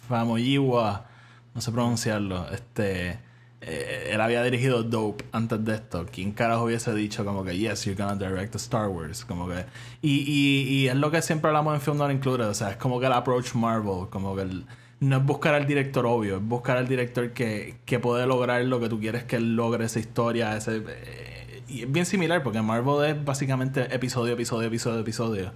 [0.09, 1.07] Famuyiwa.
[1.55, 2.51] No sé pronunciarlo.
[2.51, 3.19] Este.
[3.61, 6.07] Eh, él había dirigido Dope antes de esto.
[6.13, 9.25] ¿Quién carajo hubiese dicho como que yes, you're gonna direct a Star Wars?
[9.25, 9.65] Como que.
[10.03, 12.47] Y, y, y es lo que siempre hablamos en Film Not Included.
[12.49, 14.09] O sea, es como que el approach Marvel.
[14.11, 14.67] Como que el-
[15.01, 18.81] no es buscar al director obvio, es buscar al director que, que puede lograr lo
[18.81, 20.57] que tú quieres que él logre esa historia.
[20.57, 25.53] Ese, eh, y es bien similar porque Marvel es básicamente episodio, episodio, episodio, episodio.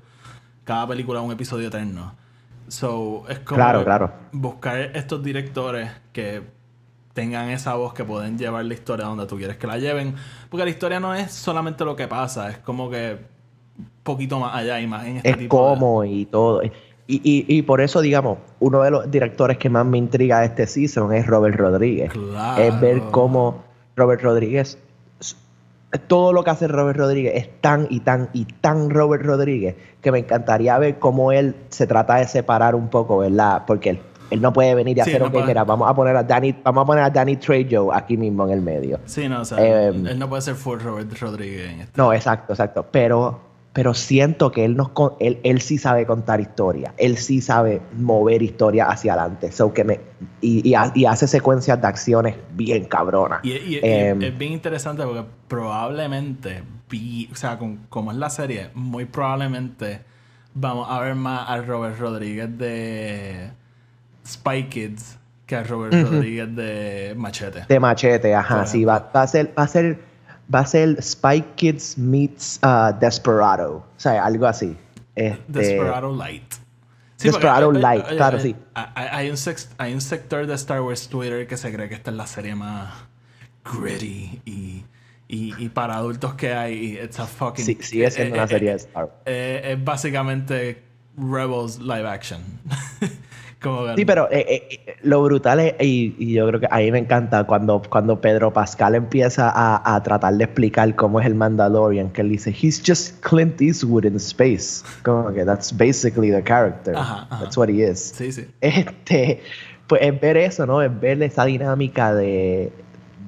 [0.65, 2.15] Cada película es un episodio eterno.
[2.69, 4.13] So, es como Claro, claro.
[4.31, 6.43] buscar estos directores que
[7.15, 10.15] tengan esa voz que pueden llevar la historia donde tú quieres que la lleven.
[10.51, 13.19] Porque la historia no es solamente lo que pasa, es como que
[13.79, 16.63] un poquito más allá y más en este es tipo de- como y todo.
[16.63, 16.71] Y,
[17.09, 20.67] y, y por eso, digamos, uno de los directores que más me intriga de este
[20.67, 22.11] season es Robert Rodríguez.
[22.13, 22.63] Claro.
[22.63, 23.65] Es ver cómo
[23.97, 24.79] Robert Rodríguez,
[26.07, 30.11] todo lo que hace Robert Rodríguez es tan y tan y tan Robert Rodríguez que
[30.11, 33.65] me encantaría ver cómo él se trata de separar un poco, ¿verdad?
[33.67, 34.01] Porque él,
[34.33, 35.47] él no puede venir y Sí, hacer, no ok, puede.
[35.47, 38.53] mira, vamos a poner a Danny, vamos a poner a Danny Trejo aquí mismo en
[38.53, 38.99] el medio.
[39.05, 41.93] Sí, no, o sea, Eh, él no puede ser full Robert Rodríguez en este.
[42.01, 42.87] No, exacto, exacto.
[42.91, 43.41] Pero,
[43.73, 46.93] pero siento que él nos él, él sí sabe contar historia.
[46.99, 49.51] Él sí sabe mover historia hacia adelante.
[49.53, 50.01] So que me,
[50.43, 53.41] y, y ha- y hace secuencias de acciones bien cabronas.
[53.43, 58.19] Y, y- y Em, es bien interesante porque probablemente, vi- o sea, con- como es
[58.19, 60.01] la serie, muy probablemente
[60.55, 63.51] vamos a ver más a Robert Rodríguez de
[64.27, 67.65] Spy Kids que a Robert Rodríguez de Machete.
[67.69, 68.59] de machete, ajá.
[68.59, 69.99] Por Sí, va, va a ser, va a ser,
[70.53, 73.77] va a ser Spy Kids meets uh, Desperado.
[73.77, 74.77] O sea, algo así.
[75.15, 76.55] Este, Desperado Light.
[77.17, 78.57] Sí, Desperado Light, claro, sí.
[78.75, 82.11] Hay, un sex- hay un sector de Star Wars Twitter que se cree que esta
[82.11, 82.93] es la serie más
[83.65, 84.85] gritty y,
[85.29, 86.99] y, y para adultos que hay.
[87.03, 87.65] It's a fucking.
[87.65, 89.15] Sí, sigue siendo eh, una eh, serie eh, de Star Wars.
[89.27, 90.83] eh, es básicamente
[91.17, 92.41] Rebels live action.
[93.63, 96.79] Como Sí, pero eh, eh, eh, lo brutal es, y, y yo creo que a
[96.79, 101.27] mí me encanta cuando, cuando Pedro Pascal empieza a, a tratar de explicar cómo es
[101.27, 104.83] el Mandalorian, que él dice, he's just Clint Eastwood in space.
[105.05, 106.97] Como que that's basically the character.
[106.97, 107.45] Ajá, ajá.
[107.45, 108.13] That's what he is.
[108.17, 108.47] Sí, sí.
[108.61, 109.41] Este,
[109.87, 110.83] pues es ver eso, ¿no?
[110.83, 112.73] Es ver esa dinámica de,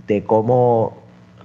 [0.06, 1.03] de cómo,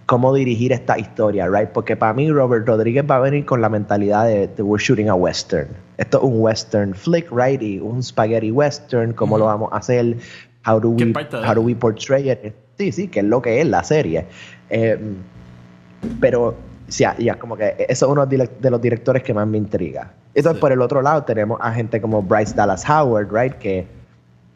[0.09, 1.69] cómo dirigir esta historia, ¿right?
[1.69, 5.07] Porque para mí Robert Rodríguez va a venir con la mentalidad de, de we're shooting
[5.07, 5.67] a western.
[5.97, 7.61] Esto es un western flick, right?
[7.61, 10.17] Y un spaghetti western, ¿cómo lo vamos a hacer?
[10.65, 12.55] How do ¿Qué we, how do we portray it?
[12.79, 14.25] Sí, sí, que es lo que es la serie.
[14.71, 14.97] Eh,
[16.19, 16.55] pero
[16.87, 20.11] ya, ya como que eso es uno de los directores que más me intriga.
[20.33, 20.61] Entonces, Sí.
[20.61, 23.53] por el otro lado, tenemos a gente como Bryce Dallas Howard, right?
[23.59, 23.85] Que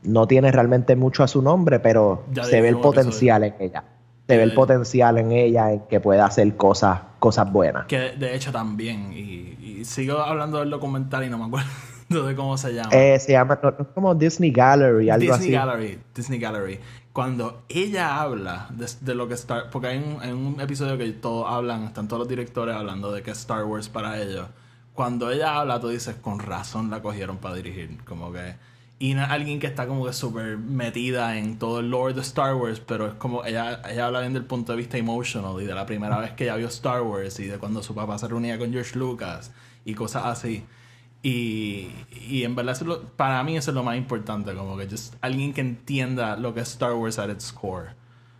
[0.02, 3.84] no tiene realmente mucho a su nombre, pero Ya se ve el potencial en ella.
[4.27, 7.86] Se ve el Eh, potencial en ella en que pueda hacer cosas, cosas buenas.
[7.88, 9.12] Que de hecho también.
[9.13, 11.69] Y, y sigo hablando del documental y no me acuerdo
[12.27, 12.89] de cómo se llama.
[12.91, 15.67] Eh, se llama no, como Disney Gallery, algo Disney así.
[15.67, 16.79] Gallery, Disney Gallery.
[17.12, 19.69] Cuando ella habla de, de lo que Star...
[19.69, 23.21] Porque hay un, hay un episodio que todos hablan, están todos los directores hablando de
[23.21, 24.47] que es Star Wars para ellos.
[24.93, 28.03] Cuando ella habla, tú dices, con razón la cogieron para dirigir.
[28.05, 28.55] Como que...
[28.99, 32.21] Y no es alguien que está como que súper metida en todo el lore de
[32.21, 35.65] Star Wars, pero es como ella, ella habla bien del punto de vista emotional y
[35.65, 38.27] de la primera vez que ella vio Star Wars y de cuando su papá se
[38.29, 39.51] reunía con George Lucas
[39.84, 40.63] y cosas así.
[41.21, 41.89] Y,
[42.29, 44.88] y en verdad, eso es lo- para mí eso es lo más importante, como que
[44.89, 47.89] just alguien que entienda lo que es Star Wars at its core.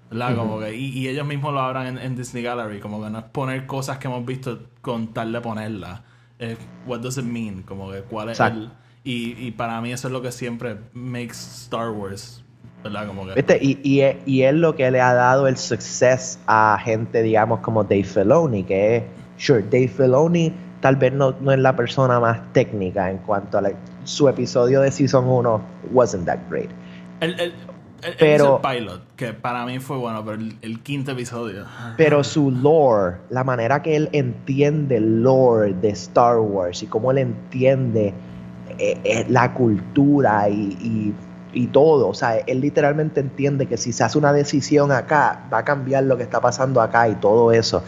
[0.09, 0.35] ¿verdad?
[0.35, 3.17] Como que, y, y ellos mismos lo hablan en, en Disney Gallery, como que no
[3.19, 6.01] es poner cosas que hemos visto con tal de ponerlas.
[6.37, 8.59] Es what does it mean, como que cuál es Exacto.
[8.59, 8.71] el...
[9.03, 12.43] Y, y para mí eso es lo que siempre makes Star Wars,
[12.83, 13.07] ¿verdad?
[13.07, 13.33] Como que...
[13.35, 13.57] ¿Viste?
[13.61, 17.59] Y, y, es- y es lo que le ha dado el success a gente, digamos,
[17.59, 19.03] como Dave Filoni, que es,
[19.37, 23.61] sure, Dave Filoni tal vez no, no es la persona más técnica en cuanto a
[23.61, 23.71] la-
[24.05, 25.61] su episodio de Season 1
[25.91, 26.69] wasn't that great.
[27.21, 27.53] El, el,
[28.03, 31.65] el- Pero- el pilot, que para mí fue bueno, pero el, el quinto episodio...
[31.97, 37.11] Pero su lore, la manera que él entiende el lore de Star Wars y cómo
[37.11, 38.13] él entiende
[38.67, 43.93] eh, eh, la cultura y, y- y todo, o sea, él literalmente entiende que si
[43.93, 47.52] se hace una decisión acá, va a cambiar lo que está pasando acá y todo
[47.52, 47.84] eso.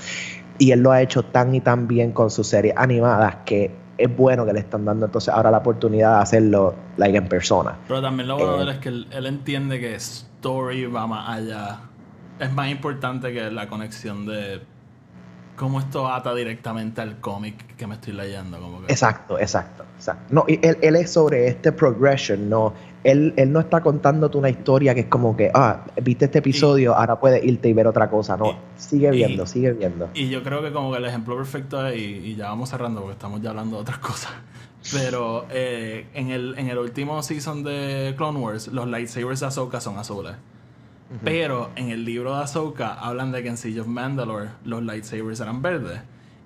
[0.58, 4.16] Y él lo ha hecho tan y tan bien con sus series animadas que es
[4.16, 7.80] bueno que le están dando entonces ahora la oportunidad de hacerlo like, en persona.
[7.88, 11.08] Pero también lo bueno Eh, de él es que él, él entiende que story va
[11.08, 11.92] más allá.
[12.38, 14.68] Es más importante que la conexión de
[15.56, 18.60] cómo esto ata directamente al cómic que me estoy leyendo.
[18.60, 19.84] Como que, Exacto, exacto.
[19.98, 20.24] exacto.
[20.34, 22.74] No, y él, él es sobre este progression, no.
[23.04, 26.96] Él, él no está contándote una historia que es como que, ah, viste este episodio,
[26.96, 28.36] ahora puedes irte y ver otra cosa.
[28.36, 30.10] No, y- sigue y- viendo, sigue viendo.
[30.16, 33.02] Y yo creo que como que el ejemplo perfecto es, y, y ya vamos cerrando
[33.02, 34.32] porque estamos ya hablando de otras cosas.
[34.94, 39.80] Pero eh, en, el, en el último season de Clone Wars, los lightsabers de Ahsoka
[39.82, 40.34] son azules.
[41.24, 45.40] Pero en el libro de Ahsoka hablan de que en Siege of Mandalore los lightsabers
[45.40, 46.00] eran verdes.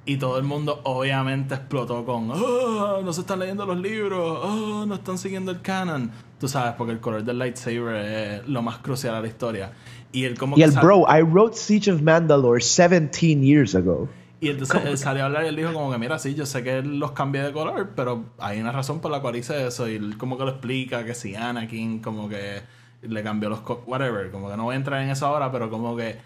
[0.05, 4.83] Y todo el mundo obviamente explotó con "Ah, no se están leyendo los libros, "Ah,
[4.87, 6.11] no están siguiendo el canon.
[6.39, 9.71] Tú sabes, porque el color del lightsaber es lo más crucial a la historia.
[10.11, 14.09] Y él como Y el bro, I wrote Siege of Mandalore 17 years ago.
[14.41, 16.63] y entonces él salió a hablar y él dijo como que, mira, sí, yo sé
[16.63, 19.87] que los cambié de color, pero hay una razón por la cual hice eso.
[19.87, 22.61] Y él como que lo explica, que si Anakin como que
[23.01, 23.61] le cambió los...
[23.85, 26.09] Whatever, como que no voy a entrar en eso ahora, pero como que...
[26.09, 26.17] eh,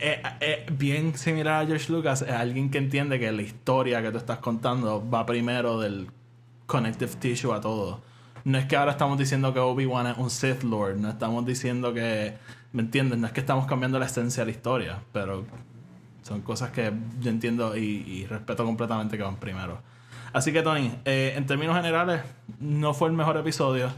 [0.00, 4.10] eh, eh, bien similar a George Lucas, es alguien que entiende que la historia que
[4.10, 6.08] tú estás contando va primero del
[6.66, 8.00] connective tissue a todo.
[8.44, 11.92] No es que ahora estamos diciendo que Obi-Wan es un Sith Lord, no estamos diciendo
[11.92, 12.34] que...
[12.72, 13.18] ¿Me entiendes?
[13.18, 15.44] No es que estamos cambiando la esencia de la historia, pero
[16.22, 19.78] son cosas que yo entiendo y, y respeto completamente que van primero.
[20.32, 22.22] Así que, Tony, eh, en términos generales,
[22.58, 23.90] no fue el mejor episodio.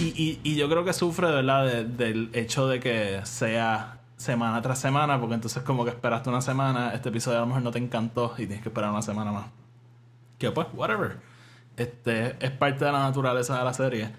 [0.00, 4.78] Y, y- yo creo que sufre, verdad, de- del hecho de que sea semana tras
[4.78, 7.78] semana, porque entonces como que esperaste una semana, este episodio a lo mejor no te
[7.78, 9.46] encantó y tienes que esperar una semana más.
[10.38, 11.18] Que pues, whatever.
[11.76, 14.10] Este es parte de la naturaleza de la serie.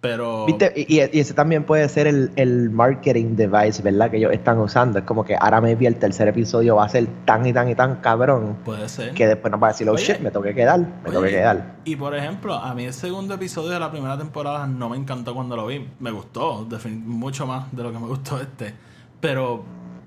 [0.00, 0.46] Pero...
[0.46, 0.72] ¿Viste?
[0.88, 4.10] Y, ese también puede ser el, el marketing device, ¿verdad?
[4.10, 4.98] Que ellos están usando.
[4.98, 7.74] Es como que ahora maybe el tercer episodio va a ser tan y tan y
[7.74, 9.12] tan cabrón Puede ser.
[9.12, 10.02] que después nos va a decir, oh Oye.
[10.02, 11.76] shit, me tengo que quedar, me tengo que Oye, quedar.
[11.84, 15.34] Y por ejemplo, a mí el segundo episodio de la primera temporada no me encantó
[15.34, 15.86] cuando lo vi.
[15.98, 16.66] Me gustó,
[17.04, 18.72] mucho más de lo que me gustó este.
[19.20, 19.64] Pero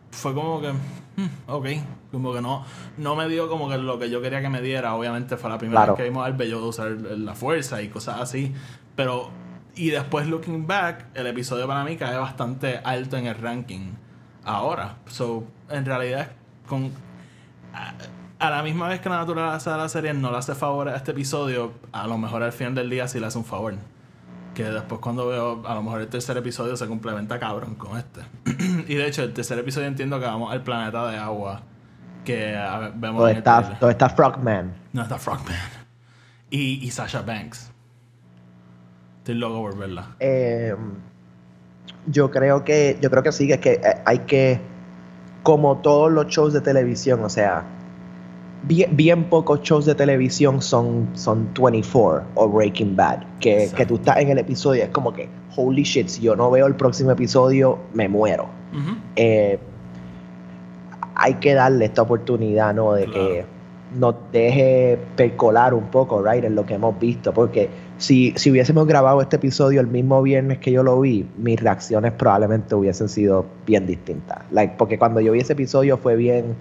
[0.09, 1.67] fue como que, hmm, ok,
[2.11, 2.65] como que no,
[2.97, 4.95] no me dio como que lo que yo quería que me diera.
[4.95, 5.93] Obviamente fue la primera Claro.
[5.93, 8.51] vez que vimos al Bello usar la fuerza y cosas así.
[8.95, 9.29] Pero,
[9.75, 13.93] y después looking back, el episodio para mí cae bastante alto en el ranking
[14.43, 14.97] ahora.
[15.07, 16.31] So, en realidad,
[16.67, 16.91] con
[17.73, 17.93] a,
[18.39, 20.95] a la misma vez que la naturaleza de la serie no le hace favor a
[20.95, 23.75] este episodio, a lo mejor al final del día sí le hace un favor.
[24.53, 28.21] Que después cuando veo, a lo mejor el tercer episodio se complementa cabrón con este.
[28.87, 31.63] y de hecho, el tercer episodio entiendo que vamos al planeta de agua
[32.23, 34.73] que a ver, vemos Donde está, está Frogman.
[34.93, 35.55] No, está Frogman.
[36.49, 37.72] Y, y Sasha Banks.
[39.23, 40.17] Estoy loco por verla.
[40.19, 40.75] Eh,
[42.07, 44.59] yo creo que, yo creo que sí, que es que eh, hay que,
[45.43, 47.63] como todos los shows de televisión, o sea,
[48.63, 53.95] bien, bien pocos shows de televisión son, son 24 o Breaking Bad, que, que tú
[53.95, 57.11] estás en el episodio, es como que, holy shit, si yo no veo el próximo
[57.11, 58.47] episodio, me muero.
[59.15, 59.57] Eh,
[61.15, 62.91] hay que darle esta oportunidad, ¿no?
[62.91, 63.19] De Claro.
[63.29, 63.45] que
[63.97, 67.33] nos deje percolar un poco, right, en lo que hemos visto.
[67.33, 71.59] Porque si, si hubiésemos grabado este episodio el mismo viernes que yo lo vi, mis
[71.59, 74.39] reacciones probablemente hubiesen sido bien distintas.
[74.51, 76.55] Like, porque cuando yo vi ese episodio fue bien,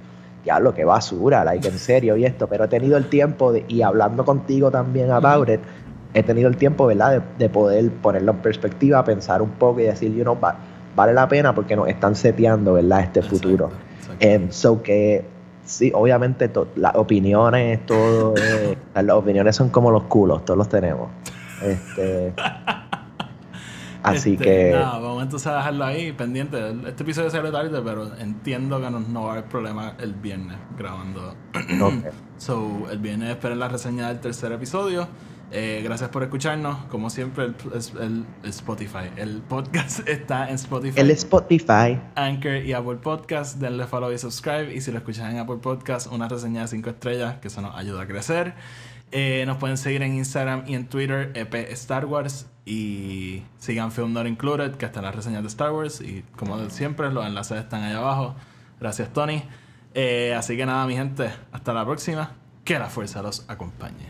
[0.45, 2.47] diablo, qué basura, like, en serio, y esto.
[2.49, 5.61] Pero he tenido el tiempo, de- y hablando contigo también about it,
[6.15, 9.85] he tenido el tiempo, ¿verdad?, de, de poder ponerlo en perspectiva, pensar un poco y
[9.85, 10.57] decir, you know, va-
[10.95, 13.71] vale la pena porque nos están seteando, ¿verdad?, este Exacto, futuro.
[13.99, 14.27] exacto.
[14.27, 15.25] Em, so que
[15.65, 21.09] sí, obviamente las opiniones, todo, eh, las opiniones son como los culos, todos los tenemos.
[21.63, 22.35] Este,
[24.03, 26.59] así Este, que Nada, vamos entonces a dejarlo ahí, pendiente.
[26.87, 30.59] Este episodio sale tarde, pero entiendo que no, no va a haber problema el viernes
[30.77, 31.35] grabando.
[31.81, 31.95] ok.
[32.39, 35.07] So, el viernes esperen la reseña del tercer episodio.
[35.55, 36.87] Eh, gracias por escucharnos.
[36.87, 37.55] Como siempre, el,
[38.01, 39.11] el- el Spotify.
[39.17, 40.99] El podcast está en Spotify.
[40.99, 43.59] el Spotify, Anchor y Apple Podcast.
[43.59, 44.75] Denle follow y subscribe.
[44.75, 47.77] Y si lo escuchas en Apple Podcast, una reseña de 5 estrellas, que eso nos
[47.77, 48.55] ayuda a crecer.
[49.11, 52.47] Eh, nos pueden seguir en Instagram y en Twitter, EP Star Wars.
[52.65, 56.01] Y sigan Film Not Included, que están las reseñas de Star Wars.
[56.01, 58.35] Y como siempre, los enlaces están ahí abajo.
[58.81, 59.43] Gracias, Tony.
[59.93, 62.37] Eh, así que nada, mi gente, hasta la próxima.
[62.65, 64.07] Que la fuerza los acompañe.